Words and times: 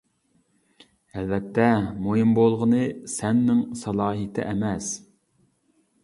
ئەلۋەتتە، 1.17 1.65
مۇھىم 2.05 2.31
بولغىنى 2.39 2.79
سەننىڭ 3.15 3.59
سالاھىيىتى 3.81 4.47
ئەمەس. 4.53 4.89